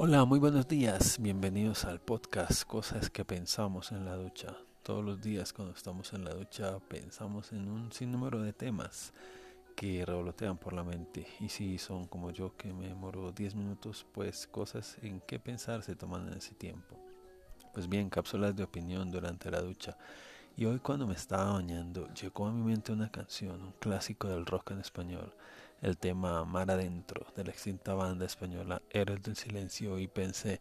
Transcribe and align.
Hola, 0.00 0.24
muy 0.24 0.38
buenos 0.38 0.68
días. 0.68 1.18
Bienvenidos 1.20 1.84
al 1.84 2.00
podcast 2.00 2.62
Cosas 2.62 3.10
que 3.10 3.24
pensamos 3.24 3.90
en 3.90 4.04
la 4.04 4.14
ducha. 4.14 4.56
Todos 4.84 5.04
los 5.04 5.20
días 5.20 5.52
cuando 5.52 5.74
estamos 5.74 6.12
en 6.12 6.24
la 6.24 6.32
ducha 6.34 6.78
pensamos 6.88 7.52
en 7.52 7.68
un 7.68 7.90
sinnúmero 7.90 8.40
de 8.40 8.52
temas 8.52 9.12
que 9.74 10.06
revolotean 10.06 10.56
por 10.56 10.72
la 10.72 10.84
mente. 10.84 11.26
Y 11.40 11.48
si 11.48 11.78
son 11.78 12.06
como 12.06 12.30
yo 12.30 12.56
que 12.56 12.72
me 12.72 12.86
demoro 12.86 13.32
10 13.32 13.56
minutos, 13.56 14.06
pues 14.12 14.46
cosas 14.46 14.98
en 15.02 15.20
qué 15.20 15.40
pensar 15.40 15.82
se 15.82 15.96
toman 15.96 16.28
en 16.28 16.38
ese 16.38 16.54
tiempo. 16.54 16.96
Pues 17.74 17.88
bien, 17.88 18.08
cápsulas 18.08 18.54
de 18.54 18.62
opinión 18.62 19.10
durante 19.10 19.50
la 19.50 19.60
ducha. 19.60 19.98
Y 20.56 20.64
hoy 20.64 20.78
cuando 20.78 21.06
me 21.06 21.14
estaba 21.14 21.52
bañando 21.52 22.08
llegó 22.14 22.46
a 22.46 22.52
mi 22.52 22.62
mente 22.62 22.92
una 22.92 23.10
canción, 23.10 23.62
un 23.62 23.72
clásico 23.80 24.28
del 24.28 24.46
rock 24.46 24.70
en 24.70 24.80
español 24.80 25.34
el 25.80 25.96
tema 25.96 26.44
Mar 26.44 26.70
Adentro 26.70 27.26
de 27.36 27.44
la 27.44 27.50
extinta 27.50 27.94
banda 27.94 28.26
española 28.26 28.82
Héroes 28.90 29.22
del 29.22 29.36
Silencio 29.36 29.98
y 29.98 30.08
pensé, 30.08 30.60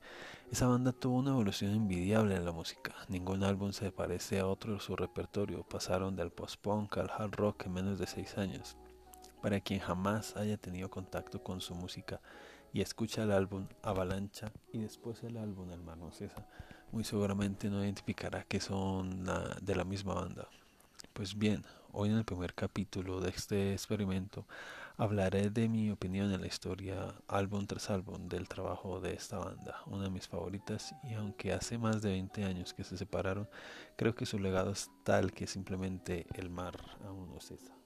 esa 0.52 0.68
banda 0.68 0.92
tuvo 0.92 1.18
una 1.18 1.32
evolución 1.32 1.74
envidiable 1.74 2.36
en 2.36 2.46
la 2.46 2.52
música. 2.52 2.94
Ningún 3.08 3.44
álbum 3.44 3.72
se 3.74 3.92
parece 3.92 4.40
a 4.40 4.48
otro 4.48 4.74
de 4.76 4.80
su 4.80 4.96
repertorio. 4.96 5.64
Pasaron 5.64 6.16
del 6.16 6.32
post-punk 6.32 6.98
al 6.98 7.10
hard 7.10 7.36
rock 7.36 7.66
en 7.66 7.74
menos 7.74 8.00
de 8.00 8.06
seis 8.06 8.38
años. 8.38 8.78
Para 9.42 9.60
quien 9.60 9.80
jamás 9.80 10.36
haya 10.36 10.58
tenido 10.58 10.90
contacto 10.90 11.44
con 11.44 11.62
su 11.62 11.74
música 11.74 12.22
y 12.72 12.82
escucha 12.82 13.24
el 13.24 13.32
álbum 13.32 13.68
Avalancha 13.82 14.52
y 14.72 14.80
después 14.80 15.24
el 15.24 15.38
álbum 15.38 15.72
Hermano 15.72 16.12
César, 16.12 16.48
muy 16.92 17.04
seguramente 17.04 17.70
no 17.70 17.84
identificará 17.84 18.44
que 18.44 18.60
son 18.60 19.26
de 19.62 19.76
la 19.76 19.84
misma 19.84 20.14
banda. 20.14 20.48
Pues 21.14 21.38
bien, 21.38 21.64
hoy 21.92 22.10
en 22.10 22.18
el 22.18 22.26
primer 22.26 22.54
capítulo 22.54 23.20
de 23.20 23.30
este 23.30 23.74
experimento 23.74 24.46
Hablaré 25.00 25.52
de 25.52 25.70
mi 25.70 25.92
opinión 25.92 26.34
en 26.34 26.42
la 26.42 26.48
historia 26.48 27.14
álbum 27.28 27.68
tras 27.68 27.92
álbum 27.92 28.28
del 28.28 28.48
trabajo 28.48 29.00
de 29.00 29.14
esta 29.14 29.38
banda, 29.38 29.84
una 29.86 30.06
de 30.06 30.10
mis 30.10 30.28
favoritas 30.28 30.96
y 31.04 31.14
aunque 31.14 31.54
hace 31.54 31.78
más 31.78 32.02
de 32.02 32.10
20 32.10 32.44
años 32.44 32.74
que 32.74 32.84
se 32.84 32.98
separaron, 32.98 33.48
creo 33.96 34.16
que 34.16 34.26
su 34.26 34.40
legado 34.40 34.72
es 34.72 34.90
tal 35.04 35.34
que 35.34 35.46
simplemente 35.46 36.26
el 36.34 36.50
mar 36.50 36.80
aún 37.06 37.30
no 37.30 37.40
cesa. 37.40 37.77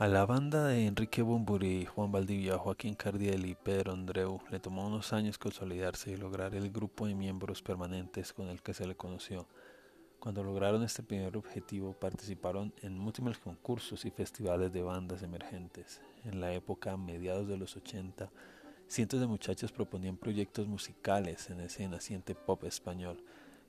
A 0.00 0.06
la 0.06 0.24
banda 0.26 0.68
de 0.68 0.86
Enrique 0.86 1.22
Bumburi, 1.22 1.84
Juan 1.84 2.12
Valdivia, 2.12 2.56
Joaquín 2.56 2.94
Cardiel 2.94 3.46
y 3.46 3.56
Pedro 3.56 3.90
Andreu 3.90 4.40
le 4.48 4.60
tomó 4.60 4.86
unos 4.86 5.12
años 5.12 5.38
consolidarse 5.38 6.12
y 6.12 6.16
lograr 6.16 6.54
el 6.54 6.70
grupo 6.70 7.08
de 7.08 7.16
miembros 7.16 7.62
permanentes 7.62 8.32
con 8.32 8.46
el 8.46 8.62
que 8.62 8.74
se 8.74 8.86
le 8.86 8.94
conoció. 8.94 9.48
Cuando 10.20 10.44
lograron 10.44 10.84
este 10.84 11.02
primer 11.02 11.36
objetivo, 11.36 11.94
participaron 11.94 12.72
en 12.80 12.96
múltiples 12.96 13.38
concursos 13.38 14.04
y 14.04 14.12
festivales 14.12 14.72
de 14.72 14.82
bandas 14.82 15.24
emergentes. 15.24 16.00
En 16.22 16.40
la 16.40 16.52
época, 16.52 16.96
mediados 16.96 17.48
de 17.48 17.56
los 17.56 17.76
80, 17.76 18.30
cientos 18.86 19.18
de 19.18 19.26
muchachos 19.26 19.72
proponían 19.72 20.16
proyectos 20.16 20.68
musicales 20.68 21.50
en 21.50 21.58
ese 21.58 21.88
naciente 21.88 22.36
pop 22.36 22.62
español 22.62 23.20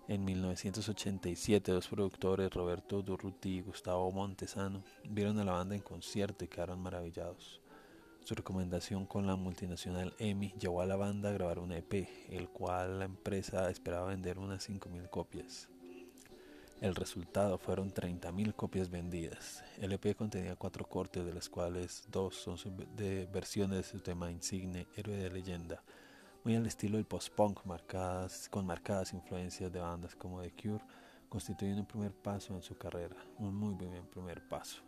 en 0.10 0.26
1987, 0.26 1.72
los 1.72 1.88
productores 1.88 2.52
Roberto 2.52 3.04
Durruti 3.04 3.58
y 3.58 3.62
Gustavo 3.62 4.12
Montesano 4.12 4.84
vieron 5.08 5.38
a 5.38 5.44
la 5.44 5.52
banda 5.52 5.76
en 5.76 5.82
concierto 5.82 6.44
y 6.44 6.48
quedaron 6.48 6.82
maravillados. 6.82 7.62
Su 8.24 8.34
recomendación 8.34 9.06
con 9.06 9.28
la 9.28 9.36
multinacional 9.36 10.16
EMI 10.18 10.56
llevó 10.60 10.82
a 10.82 10.88
la 10.88 10.96
banda 10.96 11.30
a 11.30 11.34
grabar 11.34 11.60
un 11.60 11.74
EP, 11.74 12.10
el 12.30 12.50
cual 12.50 12.98
la 12.98 13.06
empresa 13.06 13.70
esperaba 13.70 14.08
vender 14.08 14.40
unas 14.40 14.68
5.000 14.68 15.12
copias. 15.12 15.70
El 16.82 16.96
resultado 16.96 17.60
fueron 17.60 17.94
30.000 17.94 18.56
copias 18.56 18.90
vendidas. 18.90 19.64
El 19.78 19.92
EP 19.92 20.16
contenía 20.16 20.56
cuatro 20.56 20.86
cortes, 20.90 21.24
de 21.24 21.34
los 21.36 21.50
cuales 21.50 22.06
dos 22.10 22.36
son 22.36 22.58
de 22.96 23.28
versiones 23.32 23.78
de 23.78 23.84
su 23.84 24.00
tema 24.00 24.32
insigne, 24.32 24.88
Héroe 24.96 25.18
de 25.18 25.30
Leyenda, 25.30 25.84
muy 26.44 26.56
al 26.56 26.66
estilo 26.66 26.98
del 26.98 27.06
post-punk, 27.06 27.66
marcadas, 27.66 28.48
con 28.50 28.66
marcadas 28.66 29.14
influencias 29.14 29.72
de 29.72 29.80
bandas 29.80 30.16
como 30.16 30.42
The 30.42 30.52
Cure, 30.52 30.84
constituyendo 31.28 31.82
un 31.82 31.88
primer 31.88 32.14
paso 32.14 32.56
en 32.56 32.62
su 32.62 32.78
carrera, 32.78 33.16
un 33.38 33.56
muy 33.56 33.74
buen 33.74 34.06
primer 34.08 34.48
paso. 34.48 34.82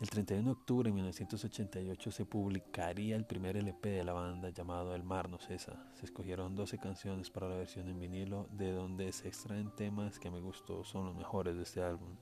El 0.00 0.10
31 0.10 0.44
de 0.44 0.50
octubre 0.50 0.90
de 0.90 0.94
1988 0.94 2.10
se 2.10 2.26
publicaría 2.26 3.14
el 3.14 3.24
primer 3.24 3.56
LP 3.56 3.90
de 3.90 4.04
la 4.04 4.12
banda 4.12 4.50
llamado 4.50 4.94
El 4.94 5.04
Mar 5.04 5.28
no 5.30 5.38
cesa. 5.38 5.86
Se 5.94 6.04
escogieron 6.04 6.56
12 6.56 6.78
canciones 6.78 7.30
para 7.30 7.48
la 7.48 7.56
versión 7.56 7.88
en 7.88 8.00
vinilo, 8.00 8.48
de 8.50 8.72
donde 8.72 9.12
se 9.12 9.28
extraen 9.28 9.70
temas 9.76 10.18
que 10.18 10.30
me 10.30 10.40
gustó, 10.40 10.84
son 10.84 11.06
los 11.06 11.14
mejores 11.14 11.56
de 11.56 11.62
este 11.62 11.80
álbum. 11.80 12.16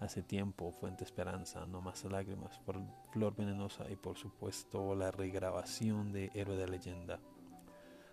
Hace 0.00 0.22
tiempo, 0.22 0.72
Fuente 0.72 1.04
Esperanza, 1.04 1.66
No 1.66 1.82
Más 1.82 2.04
Lágrimas, 2.04 2.58
por 2.60 2.80
Flor 3.12 3.36
Venenosa 3.36 3.84
y 3.90 3.96
por 3.96 4.16
supuesto 4.16 4.94
la 4.94 5.10
regrabación 5.10 6.10
de 6.10 6.30
Héroe 6.34 6.56
de 6.56 6.66
Leyenda. 6.66 7.20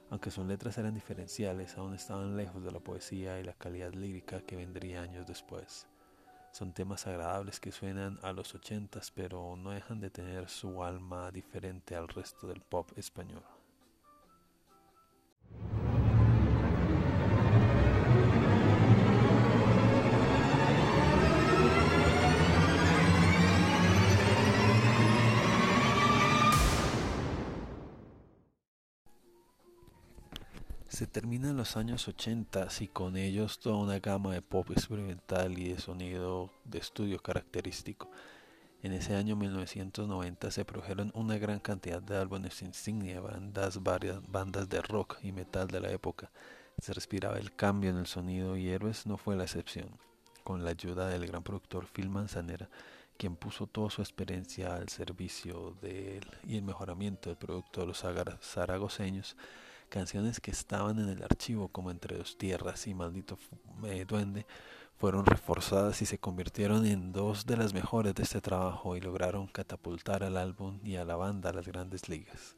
Aunque 0.09 0.29
sus 0.29 0.45
letras 0.45 0.77
eran 0.77 0.93
diferenciales, 0.93 1.77
aún 1.77 1.93
estaban 1.93 2.35
lejos 2.35 2.61
de 2.63 2.71
la 2.71 2.81
poesía 2.81 3.39
y 3.39 3.43
la 3.43 3.53
calidad 3.53 3.93
lírica 3.93 4.41
que 4.41 4.57
vendría 4.57 5.01
años 5.01 5.25
después. 5.25 5.87
Son 6.51 6.73
temas 6.73 7.07
agradables 7.07 7.59
que 7.59 7.71
suenan 7.71 8.19
a 8.21 8.33
los 8.33 8.53
ochentas, 8.53 9.11
pero 9.11 9.55
no 9.55 9.71
dejan 9.71 10.01
de 10.01 10.09
tener 10.09 10.49
su 10.49 10.83
alma 10.83 11.31
diferente 11.31 11.95
al 11.95 12.09
resto 12.09 12.47
del 12.47 12.61
pop 12.61 12.91
español. 12.97 13.43
Se 30.97 31.05
terminan 31.05 31.57
los 31.57 31.77
años 31.77 32.07
80 32.07 32.69
y 32.79 32.87
con 32.87 33.17
ellos 33.17 33.59
toda 33.59 33.75
una 33.75 33.99
gama 33.99 34.33
de 34.33 34.41
pop 34.41 34.71
experimental 34.71 35.55
y 35.59 35.69
de 35.69 35.79
sonido 35.79 36.49
de 36.63 36.79
estudio 36.79 37.19
característico. 37.19 38.09
En 38.81 38.93
ese 38.93 39.13
año 39.13 39.35
1990 39.35 40.49
se 40.49 40.65
produjeron 40.65 41.11
una 41.13 41.37
gran 41.37 41.59
cantidad 41.59 42.01
de 42.01 42.17
álbumes 42.17 42.63
insignia, 42.63 43.21
bandas, 43.21 43.83
varias 43.83 44.27
bandas 44.27 44.69
de 44.69 44.81
rock 44.81 45.19
y 45.21 45.31
metal 45.33 45.67
de 45.67 45.81
la 45.81 45.91
época. 45.91 46.31
Se 46.79 46.93
respiraba 46.93 47.37
el 47.37 47.53
cambio 47.53 47.91
en 47.91 47.97
el 47.97 48.07
sonido 48.07 48.57
y 48.57 48.67
Héroes 48.69 49.05
no 49.05 49.17
fue 49.17 49.35
la 49.35 49.43
excepción. 49.43 49.99
Con 50.43 50.63
la 50.63 50.71
ayuda 50.71 51.09
del 51.09 51.27
gran 51.27 51.43
productor 51.43 51.85
Phil 51.85 52.09
Manzanera, 52.09 52.71
quien 53.19 53.35
puso 53.35 53.67
toda 53.67 53.91
su 53.91 54.01
experiencia 54.01 54.75
al 54.75 54.89
servicio 54.89 55.77
de 55.79 56.21
y 56.43 56.57
el 56.57 56.63
mejoramiento 56.63 57.29
del 57.29 57.37
producto 57.37 57.81
de 57.81 57.85
los 57.85 58.03
zaragoceños, 58.41 59.37
Canciones 59.89 60.41
que 60.41 60.51
estaban 60.51 60.99
en 60.99 61.09
el 61.09 61.23
archivo 61.23 61.69
como 61.69 61.91
Entre 61.91 62.17
dos 62.17 62.37
tierras 62.37 62.87
y 62.87 62.93
Maldito 62.93 63.37
eh, 63.85 64.05
Duende 64.05 64.45
fueron 64.97 65.25
reforzadas 65.25 66.01
y 66.01 66.05
se 66.05 66.17
convirtieron 66.17 66.85
en 66.85 67.13
dos 67.13 67.45
de 67.45 67.55
las 67.55 67.73
mejores 67.73 68.13
de 68.15 68.23
este 68.23 68.41
trabajo 68.41 68.97
y 68.97 69.01
lograron 69.01 69.47
catapultar 69.47 70.23
al 70.23 70.37
álbum 70.37 70.79
y 70.83 70.95
a 70.95 71.05
la 71.05 71.15
banda 71.15 71.51
a 71.51 71.53
las 71.53 71.67
grandes 71.67 72.09
ligas. 72.09 72.57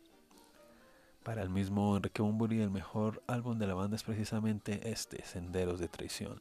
Para 1.23 1.44
el 1.44 1.50
mismo 1.50 1.97
Enrique 1.97 2.22
Bumburi 2.22 2.62
el 2.62 2.72
mejor 2.72 3.22
álbum 3.28 3.59
de 3.59 3.68
la 3.68 3.73
banda 3.75 3.95
es 3.95 4.03
precisamente 4.03 4.89
este, 4.89 5.23
Senderos 5.23 5.79
de 5.79 5.89
Traición. 5.89 6.39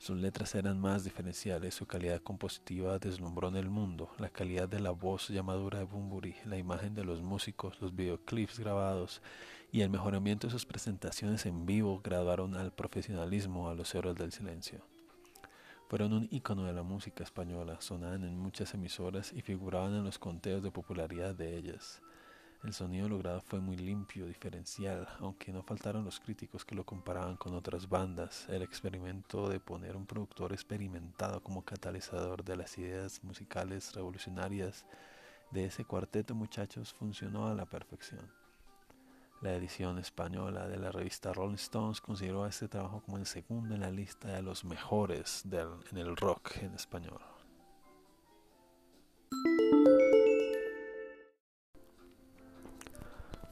Sus 0.00 0.16
letras 0.16 0.54
eran 0.54 0.80
más 0.80 1.04
diferenciales, 1.04 1.74
su 1.74 1.84
calidad 1.84 2.22
compositiva 2.22 2.98
deslumbró 2.98 3.48
en 3.48 3.56
el 3.56 3.68
mundo, 3.68 4.08
la 4.16 4.30
calidad 4.30 4.66
de 4.66 4.80
la 4.80 4.92
voz 4.92 5.28
llamadura 5.28 5.80
de 5.80 5.84
Bumburi, 5.84 6.34
la 6.46 6.56
imagen 6.56 6.94
de 6.94 7.04
los 7.04 7.20
músicos, 7.20 7.78
los 7.82 7.94
videoclips 7.94 8.58
grabados 8.58 9.20
y 9.70 9.82
el 9.82 9.90
mejoramiento 9.90 10.46
de 10.46 10.52
sus 10.52 10.64
presentaciones 10.64 11.44
en 11.44 11.66
vivo 11.66 12.00
graduaron 12.02 12.54
al 12.54 12.72
profesionalismo 12.72 13.68
a 13.68 13.74
los 13.74 13.94
héroes 13.94 14.16
del 14.16 14.32
silencio. 14.32 14.80
Fueron 15.90 16.14
un 16.14 16.28
icono 16.30 16.64
de 16.64 16.72
la 16.72 16.82
música 16.82 17.22
española, 17.22 17.76
sonaban 17.82 18.24
en 18.24 18.38
muchas 18.38 18.72
emisoras 18.72 19.34
y 19.34 19.42
figuraban 19.42 19.94
en 19.94 20.04
los 20.04 20.18
conteos 20.18 20.62
de 20.62 20.70
popularidad 20.70 21.34
de 21.34 21.58
ellas. 21.58 22.00
El 22.62 22.74
sonido 22.74 23.08
logrado 23.08 23.40
fue 23.40 23.58
muy 23.58 23.76
limpio, 23.78 24.26
diferencial, 24.26 25.08
aunque 25.20 25.50
no 25.50 25.62
faltaron 25.62 26.04
los 26.04 26.20
críticos 26.20 26.62
que 26.62 26.74
lo 26.74 26.84
comparaban 26.84 27.38
con 27.38 27.54
otras 27.54 27.88
bandas. 27.88 28.46
El 28.50 28.60
experimento 28.60 29.48
de 29.48 29.58
poner 29.58 29.96
un 29.96 30.04
productor 30.04 30.52
experimentado 30.52 31.42
como 31.42 31.64
catalizador 31.64 32.44
de 32.44 32.56
las 32.56 32.76
ideas 32.76 33.24
musicales 33.24 33.94
revolucionarias 33.94 34.84
de 35.50 35.64
ese 35.64 35.86
cuarteto 35.86 36.34
muchachos 36.34 36.92
funcionó 36.92 37.48
a 37.48 37.54
la 37.54 37.64
perfección. 37.64 38.30
La 39.40 39.54
edición 39.54 39.98
española 39.98 40.68
de 40.68 40.76
la 40.76 40.92
revista 40.92 41.32
Rolling 41.32 41.54
Stones 41.54 42.02
consideró 42.02 42.44
a 42.44 42.50
este 42.50 42.68
trabajo 42.68 43.00
como 43.00 43.16
el 43.16 43.24
segundo 43.24 43.74
en 43.74 43.80
la 43.80 43.90
lista 43.90 44.28
de 44.28 44.42
los 44.42 44.66
mejores 44.66 45.46
en 45.90 45.96
el 45.96 46.14
rock 46.14 46.58
en 46.58 46.74
español. 46.74 47.22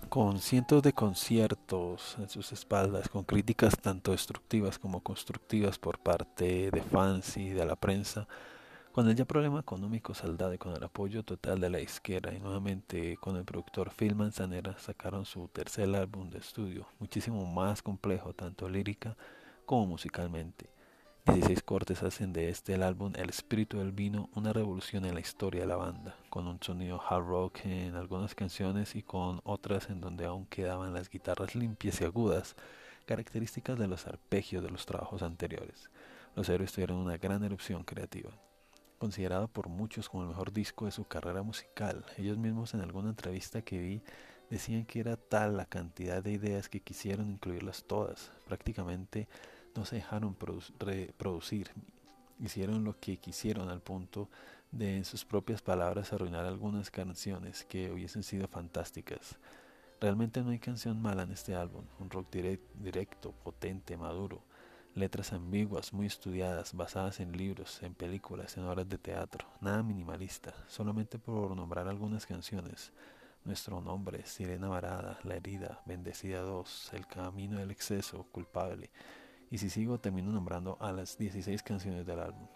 Con 0.08 0.40
cientos 0.40 0.82
de 0.82 0.92
conciertos 0.94 2.16
en 2.18 2.28
sus 2.28 2.52
espaldas, 2.52 3.08
con 3.08 3.24
críticas 3.24 3.76
tanto 3.76 4.12
destructivas 4.12 4.78
como 4.78 5.02
constructivas 5.02 5.78
por 5.78 5.98
parte 5.98 6.70
de 6.70 6.82
fans 6.82 7.36
y 7.36 7.50
de 7.50 7.66
la 7.66 7.76
prensa, 7.76 8.26
con 8.92 9.08
el 9.08 9.14
ya 9.14 9.26
problema 9.26 9.60
económico 9.60 10.14
saldado 10.14 10.58
con 10.58 10.74
el 10.74 10.82
apoyo 10.82 11.22
total 11.24 11.60
de 11.60 11.70
la 11.70 11.80
izquierda 11.80 12.32
y 12.32 12.40
nuevamente 12.40 13.18
con 13.18 13.36
el 13.36 13.44
productor 13.44 13.90
Phil 13.90 14.14
Manzanera 14.14 14.78
sacaron 14.78 15.26
su 15.26 15.48
tercer 15.48 15.94
álbum 15.94 16.30
de 16.30 16.38
estudio, 16.38 16.86
muchísimo 16.98 17.44
más 17.44 17.82
complejo 17.82 18.32
tanto 18.32 18.68
lírica 18.68 19.16
como 19.66 19.86
musicalmente. 19.86 20.77
16 21.34 21.62
cortes 21.62 22.02
hacen 22.02 22.32
de 22.32 22.48
este 22.48 22.74
álbum 22.82 23.12
El 23.14 23.28
espíritu 23.28 23.78
del 23.78 23.92
vino 23.92 24.30
una 24.34 24.54
revolución 24.54 25.04
en 25.04 25.12
la 25.12 25.20
historia 25.20 25.60
de 25.60 25.66
la 25.66 25.76
banda, 25.76 26.16
con 26.30 26.46
un 26.46 26.58
sonido 26.62 27.02
hard 27.06 27.26
rock 27.26 27.66
en 27.66 27.96
algunas 27.96 28.34
canciones 28.34 28.96
y 28.96 29.02
con 29.02 29.42
otras 29.44 29.90
en 29.90 30.00
donde 30.00 30.24
aún 30.24 30.46
quedaban 30.46 30.94
las 30.94 31.10
guitarras 31.10 31.54
limpias 31.54 32.00
y 32.00 32.04
agudas, 32.04 32.56
características 33.04 33.78
de 33.78 33.88
los 33.88 34.06
arpegios 34.06 34.64
de 34.64 34.70
los 34.70 34.86
trabajos 34.86 35.22
anteriores. 35.22 35.90
Los 36.34 36.48
héroes 36.48 36.72
tuvieron 36.72 36.96
una 36.96 37.18
gran 37.18 37.44
erupción 37.44 37.84
creativa. 37.84 38.30
Considerado 38.98 39.48
por 39.48 39.68
muchos 39.68 40.08
como 40.08 40.22
el 40.22 40.30
mejor 40.30 40.50
disco 40.50 40.86
de 40.86 40.92
su 40.92 41.04
carrera 41.04 41.42
musical, 41.42 42.06
ellos 42.16 42.38
mismos 42.38 42.72
en 42.72 42.80
alguna 42.80 43.10
entrevista 43.10 43.60
que 43.60 43.78
vi 43.78 44.02
decían 44.48 44.86
que 44.86 45.00
era 45.00 45.18
tal 45.18 45.58
la 45.58 45.66
cantidad 45.66 46.22
de 46.22 46.32
ideas 46.32 46.70
que 46.70 46.80
quisieron 46.80 47.30
incluirlas 47.30 47.84
todas, 47.84 48.32
prácticamente 48.46 49.28
no 49.78 49.84
se 49.84 49.96
dejaron 49.96 50.36
reproducir, 50.80 51.70
hicieron 52.40 52.82
lo 52.82 52.98
que 52.98 53.18
quisieron 53.18 53.68
al 53.68 53.80
punto 53.80 54.28
de 54.72 54.96
en 54.96 55.04
sus 55.04 55.24
propias 55.24 55.62
palabras 55.62 56.12
arruinar 56.12 56.44
algunas 56.44 56.90
canciones 56.90 57.64
que 57.64 57.90
hubiesen 57.92 58.22
sido 58.22 58.48
fantásticas. 58.48 59.38
Realmente 60.00 60.42
no 60.42 60.50
hay 60.50 60.58
canción 60.58 61.00
mala 61.00 61.22
en 61.22 61.30
este 61.30 61.54
álbum, 61.54 61.84
un 62.00 62.10
rock 62.10 62.26
directo, 62.74 63.32
potente, 63.44 63.96
maduro, 63.96 64.42
letras 64.94 65.32
ambiguas, 65.32 65.92
muy 65.92 66.06
estudiadas, 66.06 66.74
basadas 66.74 67.20
en 67.20 67.36
libros, 67.36 67.80
en 67.82 67.94
películas, 67.94 68.56
en 68.56 68.64
obras 68.64 68.88
de 68.88 68.98
teatro, 68.98 69.46
nada 69.60 69.82
minimalista, 69.82 70.54
solamente 70.66 71.18
por 71.18 71.54
nombrar 71.56 71.86
algunas 71.86 72.26
canciones. 72.26 72.92
Nuestro 73.44 73.80
nombre, 73.80 74.26
Sirena 74.26 74.68
Varada, 74.68 75.20
La 75.22 75.36
Herida, 75.36 75.80
Bendecida 75.86 76.40
2, 76.40 76.90
El 76.94 77.06
Camino 77.06 77.58
del 77.58 77.70
Exceso, 77.70 78.26
Culpable, 78.32 78.90
y 79.50 79.58
si 79.58 79.70
sigo 79.70 79.98
termino 79.98 80.30
nombrando 80.30 80.76
a 80.80 80.92
las 80.92 81.18
16 81.18 81.62
canciones 81.62 82.06
del 82.06 82.20
álbum. 82.20 82.46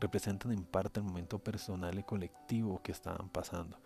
Representan 0.00 0.52
en 0.52 0.64
parte 0.64 1.00
el 1.00 1.06
momento 1.06 1.38
personal 1.38 1.98
y 1.98 2.02
colectivo 2.02 2.80
que 2.82 2.92
estaban 2.92 3.28
pasando. 3.28 3.78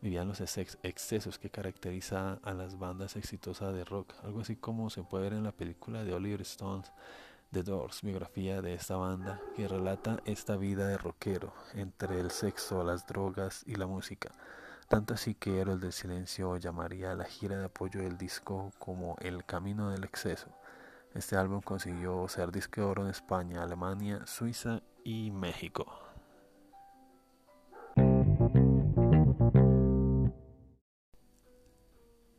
Vivían 0.00 0.28
los 0.28 0.40
excesos 0.40 1.38
que 1.38 1.50
caracteriza 1.50 2.34
a 2.42 2.54
las 2.54 2.78
bandas 2.78 3.16
exitosas 3.16 3.74
de 3.74 3.84
rock, 3.84 4.14
algo 4.22 4.40
así 4.40 4.56
como 4.56 4.90
se 4.90 5.02
puede 5.02 5.24
ver 5.24 5.32
en 5.32 5.44
la 5.44 5.52
película 5.52 6.04
de 6.04 6.14
Oliver 6.14 6.42
Stone, 6.42 6.84
The 7.50 7.62
Doors, 7.62 8.02
biografía 8.02 8.62
de 8.62 8.74
esta 8.74 8.96
banda, 8.96 9.40
que 9.56 9.66
relata 9.66 10.20
esta 10.24 10.56
vida 10.56 10.86
de 10.86 10.98
rockero 10.98 11.52
entre 11.74 12.20
el 12.20 12.30
sexo, 12.30 12.84
las 12.84 13.06
drogas 13.06 13.64
y 13.66 13.74
la 13.74 13.86
música. 13.86 14.30
Tanto 14.86 15.14
así 15.14 15.34
que 15.34 15.60
Héroes 15.60 15.80
del 15.80 15.92
Silencio 15.92 16.56
llamaría 16.56 17.12
a 17.12 17.14
la 17.14 17.24
gira 17.24 17.58
de 17.58 17.66
apoyo 17.66 18.00
del 18.00 18.16
disco 18.16 18.72
como 18.78 19.16
El 19.20 19.44
Camino 19.44 19.90
del 19.90 20.04
Exceso. 20.04 20.48
Este 21.18 21.34
álbum 21.34 21.60
consiguió 21.60 22.28
ser 22.28 22.52
disco 22.52 22.80
de 22.80 22.86
oro 22.86 23.02
en 23.02 23.10
España, 23.10 23.64
Alemania, 23.64 24.24
Suiza 24.24 24.82
y 25.02 25.32
México. 25.32 25.84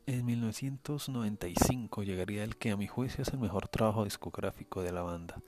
En 0.06 0.26
1995 0.26 2.04
llegaría 2.04 2.46
el 2.46 2.56
que 2.56 2.72
a 2.72 2.78
mi 2.78 2.88
juicio 2.88 3.24
es 3.24 3.34
el 3.34 3.40
mejor 3.40 3.68
trabajo 3.68 4.06
discográfico 4.06 4.82
de 4.82 4.94
la 4.94 5.02
banda. 5.02 5.42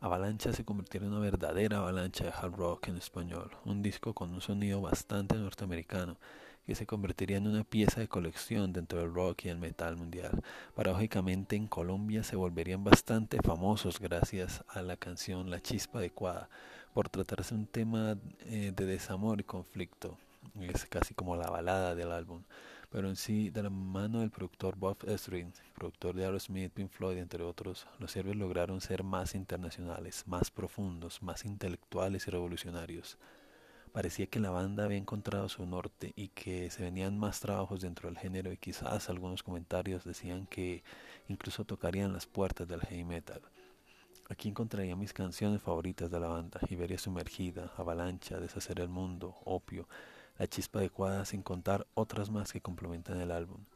Avalancha 0.00 0.52
se 0.52 0.64
convirtió 0.64 1.00
en 1.00 1.12
una 1.12 1.20
verdadera 1.20 1.78
avalancha 1.78 2.24
de 2.24 2.32
hard 2.32 2.56
rock 2.56 2.88
en 2.88 2.96
español, 2.96 3.52
un 3.64 3.82
disco 3.82 4.14
con 4.14 4.32
un 4.32 4.40
sonido 4.40 4.80
bastante 4.80 5.36
norteamericano 5.36 6.18
que 6.66 6.74
se 6.74 6.86
convertiría 6.86 7.36
en 7.36 7.46
una 7.46 7.64
pieza 7.64 8.00
de 8.00 8.08
colección 8.08 8.72
dentro 8.72 9.00
del 9.00 9.12
rock 9.12 9.44
y 9.44 9.48
el 9.48 9.58
metal 9.58 9.96
mundial. 9.96 10.42
Paradójicamente 10.74 11.56
en 11.56 11.66
Colombia 11.66 12.22
se 12.22 12.36
volverían 12.36 12.84
bastante 12.84 13.38
famosos 13.42 13.98
gracias 13.98 14.64
a 14.68 14.82
la 14.82 14.96
canción 14.96 15.50
La 15.50 15.60
Chispa 15.60 15.98
Adecuada, 15.98 16.48
por 16.94 17.08
tratarse 17.08 17.54
un 17.54 17.66
tema 17.66 18.16
eh, 18.46 18.72
de 18.74 18.86
desamor 18.86 19.40
y 19.40 19.44
conflicto. 19.44 20.18
Es 20.60 20.86
casi 20.86 21.14
como 21.14 21.36
la 21.36 21.50
balada 21.50 21.94
del 21.94 22.12
álbum. 22.12 22.42
Pero 22.90 23.08
en 23.08 23.16
sí, 23.16 23.48
de 23.48 23.62
la 23.62 23.70
mano 23.70 24.20
del 24.20 24.30
productor 24.30 24.76
Bob 24.76 24.98
Ezrin, 25.08 25.52
productor 25.74 26.14
de 26.14 26.26
Aerosmith, 26.26 26.70
Pink 26.72 26.90
Floyd, 26.90 27.16
entre 27.16 27.42
otros, 27.42 27.86
los 27.98 28.12
siervos 28.12 28.36
lograron 28.36 28.82
ser 28.82 29.02
más 29.02 29.34
internacionales, 29.34 30.24
más 30.26 30.50
profundos, 30.50 31.22
más 31.22 31.46
intelectuales 31.46 32.28
y 32.28 32.30
revolucionarios. 32.30 33.16
Parecía 33.92 34.24
que 34.26 34.40
la 34.40 34.48
banda 34.48 34.84
había 34.84 34.96
encontrado 34.96 35.50
su 35.50 35.66
norte 35.66 36.14
y 36.16 36.28
que 36.28 36.70
se 36.70 36.82
venían 36.82 37.18
más 37.18 37.40
trabajos 37.40 37.82
dentro 37.82 38.08
del 38.08 38.16
género 38.16 38.50
y 38.50 38.56
quizás 38.56 39.10
algunos 39.10 39.42
comentarios 39.42 40.02
decían 40.04 40.46
que 40.46 40.82
incluso 41.28 41.66
tocarían 41.66 42.14
las 42.14 42.24
puertas 42.24 42.66
del 42.66 42.80
heavy 42.80 43.04
metal. 43.04 43.42
Aquí 44.30 44.48
encontraría 44.48 44.96
mis 44.96 45.12
canciones 45.12 45.60
favoritas 45.60 46.10
de 46.10 46.18
la 46.20 46.28
banda, 46.28 46.58
Iberia 46.70 46.96
Sumergida, 46.96 47.70
Avalancha, 47.76 48.40
Deshacer 48.40 48.80
el 48.80 48.88
Mundo, 48.88 49.36
Opio, 49.44 49.86
La 50.38 50.46
Chispa 50.46 50.78
Adecuada, 50.78 51.26
sin 51.26 51.42
contar 51.42 51.86
otras 51.92 52.30
más 52.30 52.50
que 52.50 52.62
complementan 52.62 53.20
el 53.20 53.30
álbum. 53.30 53.66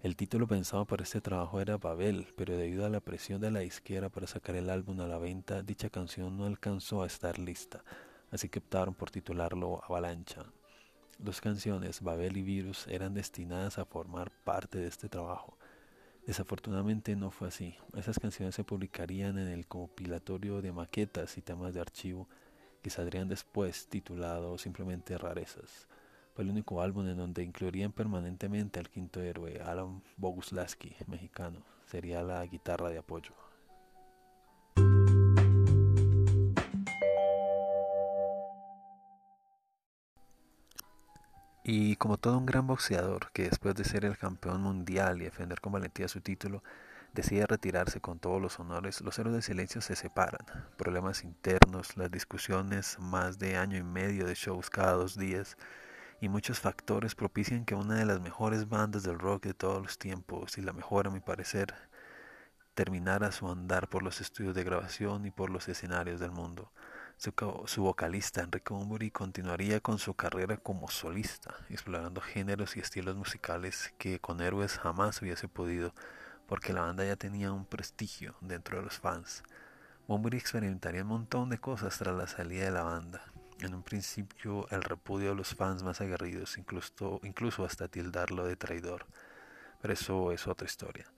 El 0.00 0.14
título 0.14 0.46
pensado 0.46 0.84
para 0.84 1.02
este 1.02 1.20
trabajo 1.20 1.60
era 1.60 1.76
Babel, 1.76 2.28
pero 2.36 2.56
debido 2.56 2.86
a 2.86 2.88
la 2.88 3.00
presión 3.00 3.40
de 3.40 3.50
la 3.50 3.64
izquierda 3.64 4.10
para 4.10 4.28
sacar 4.28 4.54
el 4.54 4.70
álbum 4.70 5.00
a 5.00 5.08
la 5.08 5.18
venta, 5.18 5.62
dicha 5.62 5.90
canción 5.90 6.36
no 6.36 6.44
alcanzó 6.44 7.02
a 7.02 7.06
estar 7.06 7.40
lista 7.40 7.82
así 8.36 8.48
que 8.48 8.60
optaron 8.60 8.94
por 8.94 9.10
titularlo 9.10 9.82
Avalancha. 9.84 10.44
Dos 11.18 11.40
canciones, 11.40 12.02
Babel 12.02 12.36
y 12.36 12.42
Virus, 12.42 12.86
eran 12.86 13.14
destinadas 13.14 13.78
a 13.78 13.86
formar 13.86 14.30
parte 14.44 14.78
de 14.78 14.86
este 14.86 15.08
trabajo. 15.08 15.56
Desafortunadamente 16.26 17.16
no 17.16 17.30
fue 17.30 17.48
así. 17.48 17.76
Esas 17.96 18.18
canciones 18.18 18.54
se 18.54 18.64
publicarían 18.64 19.38
en 19.38 19.48
el 19.48 19.66
compilatorio 19.66 20.60
de 20.60 20.72
maquetas 20.72 21.38
y 21.38 21.42
temas 21.42 21.72
de 21.72 21.80
archivo 21.80 22.28
que 22.82 22.90
saldrían 22.90 23.28
después 23.28 23.86
titulado 23.88 24.58
simplemente 24.58 25.16
Rarezas. 25.16 25.88
Fue 26.34 26.44
el 26.44 26.50
único 26.50 26.82
álbum 26.82 27.08
en 27.08 27.16
donde 27.16 27.42
incluirían 27.42 27.92
permanentemente 27.92 28.78
al 28.78 28.90
quinto 28.90 29.22
héroe, 29.22 29.62
Alan 29.64 30.02
Boguslaski, 30.18 30.94
mexicano. 31.06 31.62
Sería 31.86 32.22
la 32.22 32.44
guitarra 32.44 32.90
de 32.90 32.98
apoyo. 32.98 33.45
Y 41.68 41.96
como 41.96 42.16
todo 42.16 42.38
un 42.38 42.46
gran 42.46 42.68
boxeador 42.68 43.32
que 43.32 43.42
después 43.42 43.74
de 43.74 43.82
ser 43.82 44.04
el 44.04 44.16
campeón 44.16 44.62
mundial 44.62 45.20
y 45.20 45.24
defender 45.24 45.60
con 45.60 45.72
valentía 45.72 46.06
su 46.06 46.20
título, 46.20 46.62
decide 47.12 47.44
retirarse 47.44 48.00
con 48.00 48.20
todos 48.20 48.40
los 48.40 48.60
honores, 48.60 49.00
los 49.00 49.18
héroes 49.18 49.34
de 49.34 49.42
silencio 49.42 49.80
se 49.80 49.96
separan. 49.96 50.46
Problemas 50.76 51.24
internos, 51.24 51.96
las 51.96 52.08
discusiones, 52.12 53.00
más 53.00 53.40
de 53.40 53.56
año 53.56 53.76
y 53.76 53.82
medio 53.82 54.26
de 54.26 54.36
shows 54.36 54.70
cada 54.70 54.92
dos 54.92 55.18
días, 55.18 55.56
y 56.20 56.28
muchos 56.28 56.60
factores 56.60 57.16
propician 57.16 57.64
que 57.64 57.74
una 57.74 57.96
de 57.96 58.04
las 58.04 58.20
mejores 58.20 58.68
bandas 58.68 59.02
del 59.02 59.18
rock 59.18 59.46
de 59.46 59.54
todos 59.54 59.82
los 59.82 59.98
tiempos, 59.98 60.58
y 60.58 60.62
la 60.62 60.72
mejor 60.72 61.08
a 61.08 61.10
mi 61.10 61.18
parecer, 61.18 61.74
terminara 62.74 63.32
su 63.32 63.50
andar 63.50 63.88
por 63.88 64.04
los 64.04 64.20
estudios 64.20 64.54
de 64.54 64.62
grabación 64.62 65.26
y 65.26 65.32
por 65.32 65.50
los 65.50 65.66
escenarios 65.66 66.20
del 66.20 66.30
mundo. 66.30 66.70
Su, 67.18 67.82
vocalista 67.82 68.42
Enrique 68.42 68.74
Bunbury 68.74 69.10
continuaría 69.10 69.80
con 69.80 69.98
su 69.98 70.12
carrera 70.12 70.58
como 70.58 70.88
solista, 70.88 71.54
explorando 71.70 72.20
géneros 72.20 72.76
y 72.76 72.80
estilos 72.80 73.16
musicales 73.16 73.94
que 73.96 74.20
con 74.20 74.42
Héroes 74.42 74.78
jamás 74.78 75.22
hubiese 75.22 75.48
podido, 75.48 75.94
porque 76.46 76.74
la 76.74 76.82
banda 76.82 77.06
ya 77.06 77.16
tenía 77.16 77.52
un 77.52 77.64
prestigio 77.64 78.34
dentro 78.42 78.76
de 78.76 78.84
los 78.84 78.98
fans. 78.98 79.42
Bunbury 80.06 80.36
experimentaría 80.36 81.02
un 81.02 81.08
montón 81.08 81.48
de 81.48 81.58
cosas 81.58 81.96
tras 81.96 82.14
la 82.14 82.26
salida 82.26 82.66
de 82.66 82.70
la 82.70 82.82
banda. 82.82 83.22
En 83.60 83.74
un 83.74 83.82
principio 83.82 84.68
el 84.68 84.82
repudio 84.82 85.30
de 85.30 85.36
los 85.36 85.54
fans 85.54 85.82
más 85.82 86.02
aguerridos, 86.02 86.58
incluso, 86.58 87.20
incluso 87.24 87.64
hasta 87.64 87.88
tildarlo 87.88 88.44
de 88.44 88.56
traidor. 88.56 89.06
Pero 89.80 89.94
eso 89.94 90.32
es 90.32 90.46
otra 90.46 90.66
historia. 90.66 91.10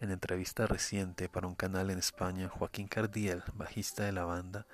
En 0.00 0.10
entrevista 0.10 0.66
reciente 0.66 1.28
para 1.28 1.46
un 1.46 1.54
canal 1.54 1.90
en 1.90 1.98
España, 1.98 2.48
Joaquín 2.48 2.88
Cardiel, 2.88 3.42
bajista 3.54 4.04
de 4.04 4.12
la 4.12 4.24
banda, 4.24 4.66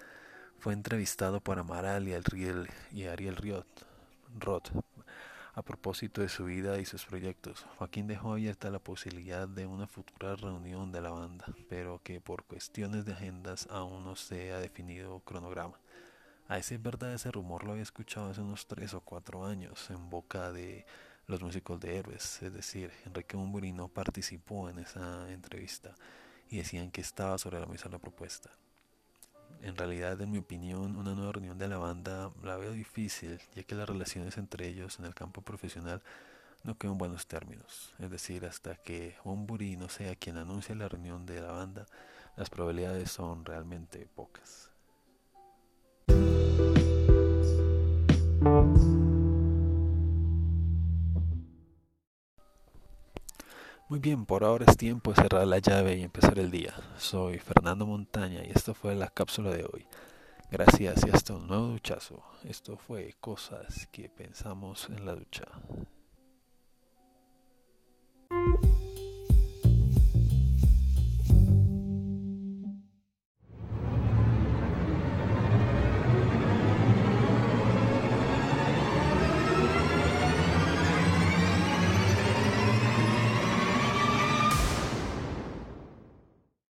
fue 0.59 0.73
entrevistado 0.73 1.41
por 1.41 1.59
Amaral 1.59 2.09
y, 2.09 2.15
Ariel, 2.15 2.69
y 2.93 3.05
Ariel 3.05 3.37
Roth 4.39 4.71
a 5.59 5.63
propósito 5.63 6.21
de 6.21 6.29
su 6.29 6.45
vida 6.45 6.79
y 6.79 6.85
sus 6.85 7.05
proyectos. 7.05 7.67
Joaquín 7.79 8.07
dejó 8.07 8.35
abierta 8.35 8.71
la 8.71 8.79
posibilidad 8.79 9.49
de 9.49 9.67
una 9.67 9.89
futura 9.89 10.37
reunión 10.37 10.93
de 10.93 11.01
la 11.01 11.11
banda, 11.11 11.47
pero 11.69 12.01
que 12.05 12.21
por 12.21 12.45
cuestiones 12.45 13.05
de 13.05 13.15
agendas 13.15 13.67
aún 13.69 14.05
no 14.05 14.15
se 14.15 14.53
ha 14.53 14.61
definido 14.61 15.19
cronograma. 15.25 15.75
A 16.47 16.59
ese 16.59 16.79
verdad 16.79 17.13
ese 17.13 17.33
rumor 17.33 17.65
lo 17.65 17.73
había 17.73 17.83
escuchado 17.83 18.31
hace 18.31 18.41
unos 18.41 18.69
tres 18.69 18.95
o 18.95 19.01
cuatro 19.01 19.45
años 19.45 19.91
en 19.91 20.09
boca 20.09 20.53
de 20.53 20.87
los 21.27 21.43
músicos 21.43 21.81
de 21.81 21.97
héroes, 21.97 22.41
es 22.41 22.53
decir, 22.53 22.93
Enrique 23.05 23.37
Bumburi 23.37 23.73
no 23.73 23.89
participó 23.89 24.71
en 24.71 24.79
esa 24.79 25.29
entrevista 25.33 25.93
y 26.51 26.59
decían 26.59 26.93
que 26.93 27.01
estaba 27.01 27.37
sobre 27.37 27.59
la 27.59 27.67
mesa 27.67 27.89
la 27.89 27.99
propuesta. 27.99 28.49
En 29.63 29.77
realidad, 29.77 30.21
en 30.21 30.31
mi 30.31 30.39
opinión, 30.39 30.97
una 30.97 31.15
nueva 31.15 31.33
reunión 31.33 31.59
de 31.59 31.69
la 31.69 31.79
banda 31.79 32.31
la 32.43 32.57
veo 32.57 32.73
difícil, 32.73 33.41
ya 33.55 33.63
que 33.65 33.75
las 33.75 33.89
relaciones 33.89 34.39
entre 34.39 34.69
ellos 34.69 34.99
en 34.99 35.05
el 35.05 35.15
campo 35.15 35.43
profesional 35.43 36.03
no 36.63 36.77
quedan 36.77 36.93
en 36.93 36.99
buenos 36.99 37.27
términos. 37.27 37.95
Es 37.99 38.11
decir, 38.11 38.45
hasta 38.47 38.77
que 38.77 39.17
Bumburi 39.25 39.77
no 39.77 39.89
sea 39.89 40.15
quien 40.17 40.37
anuncie 40.37 40.75
la 40.75 40.89
reunión 40.89 41.27
de 41.27 41.41
la 41.41 41.53
banda, 41.53 41.87
las 42.37 42.51
probabilidades 42.51 43.11
son 43.11 43.45
realmente 43.45 44.07
pocas. 44.15 44.68
Bien, 54.01 54.27
por 54.27 54.45
ahora 54.45 54.65
es 54.69 54.77
tiempo 54.77 55.13
de 55.13 55.23
cerrar 55.23 55.45
la 55.49 55.59
llave 55.59 55.97
y 55.97 56.03
empezar 56.03 56.39
el 56.39 56.53
día. 56.53 56.73
Soy 56.99 57.41
Fernando 57.41 57.85
Montaña 57.85 58.45
y 58.45 58.51
esto 58.51 58.73
fue 58.73 58.95
la 58.95 59.09
cápsula 59.09 59.51
de 59.51 59.65
hoy. 59.65 59.87
Gracias 60.53 61.05
y 61.05 61.11
hasta 61.11 61.35
un 61.35 61.49
nuevo 61.49 61.67
duchazo. 61.67 62.23
Esto 62.45 62.77
fue 62.77 63.17
Cosas 63.21 63.89
que 63.91 64.09
pensamos 64.09 64.89
en 64.89 65.05
la 65.05 65.17
ducha. 65.17 65.47